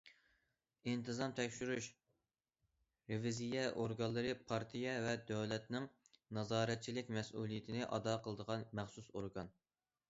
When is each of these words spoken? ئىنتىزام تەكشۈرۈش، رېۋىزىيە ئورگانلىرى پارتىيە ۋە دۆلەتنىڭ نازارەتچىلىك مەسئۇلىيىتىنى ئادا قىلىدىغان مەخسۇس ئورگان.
ئىنتىزام 0.91 1.33
تەكشۈرۈش، 1.39 1.89
رېۋىزىيە 3.11 3.67
ئورگانلىرى 3.83 4.33
پارتىيە 4.53 4.97
ۋە 5.07 5.15
دۆلەتنىڭ 5.33 5.89
نازارەتچىلىك 6.41 7.17
مەسئۇلىيىتىنى 7.21 7.89
ئادا 7.93 8.19
قىلىدىغان 8.27 8.67
مەخسۇس 8.83 9.17
ئورگان. 9.17 9.57